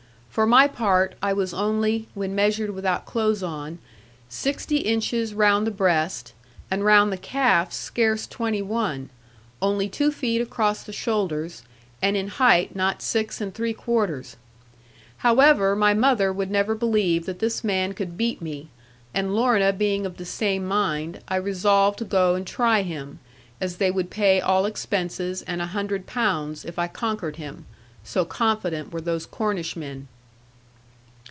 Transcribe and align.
For 0.31 0.45
my 0.45 0.65
part, 0.65 1.15
I 1.21 1.33
was 1.33 1.53
only, 1.53 2.07
when 2.13 2.33
measured 2.33 2.69
without 2.69 3.05
clothes 3.05 3.43
on, 3.43 3.79
sixty 4.29 4.77
inches 4.77 5.33
round 5.33 5.67
the 5.67 5.71
breast, 5.71 6.31
and 6.71 6.85
round 6.85 7.11
the 7.11 7.17
calf 7.17 7.73
scarce 7.73 8.25
twenty 8.27 8.61
one, 8.61 9.09
only 9.61 9.89
two 9.89 10.09
feet 10.09 10.39
across 10.39 10.83
the 10.83 10.93
shoulders, 10.93 11.63
and 12.01 12.15
in 12.15 12.29
height 12.29 12.73
not 12.73 13.01
six 13.01 13.41
and 13.41 13.53
three 13.53 13.73
quarters. 13.73 14.37
However, 15.17 15.75
my 15.75 15.93
mother 15.93 16.31
would 16.31 16.49
never 16.49 16.75
believe 16.75 17.25
that 17.25 17.39
this 17.39 17.61
man 17.61 17.91
could 17.91 18.15
beat 18.17 18.41
me; 18.41 18.69
and 19.13 19.35
Lorna 19.35 19.73
being 19.73 20.05
of 20.05 20.15
the 20.15 20.23
same 20.23 20.65
mind, 20.65 21.19
I 21.27 21.35
resolved 21.35 21.99
to 21.99 22.05
go 22.05 22.35
and 22.35 22.47
try 22.47 22.83
him, 22.83 23.19
as 23.59 23.75
they 23.75 23.91
would 23.91 24.09
pay 24.09 24.39
all 24.39 24.65
expenses 24.65 25.41
and 25.41 25.61
a 25.61 25.65
hundred 25.65 26.05
pounds, 26.07 26.63
if 26.63 26.79
I 26.79 26.87
conquered 26.87 27.35
him; 27.35 27.65
so 28.05 28.23
confident 28.23 28.93
were 28.93 29.01
those 29.01 29.25
Cornishmen. 29.25 30.07